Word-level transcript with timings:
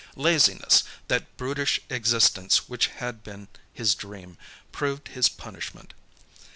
Laziness, 0.15 0.83
that 1.09 1.37
brutish 1.37 1.79
existence 1.91 2.67
which 2.67 2.87
had 2.87 3.23
been 3.23 3.49
his 3.71 3.93
dream, 3.93 4.35
proved 4.71 5.09
his 5.09 5.29
punishment. 5.29 5.93